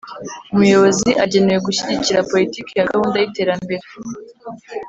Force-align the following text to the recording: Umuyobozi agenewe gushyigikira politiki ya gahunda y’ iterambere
Umuyobozi 0.53 1.09
agenewe 1.23 1.59
gushyigikira 1.67 2.27
politiki 2.31 2.71
ya 2.75 2.87
gahunda 2.91 3.15
y’ 3.19 3.25
iterambere 3.29 3.83